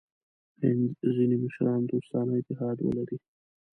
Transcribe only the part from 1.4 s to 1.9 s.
مشران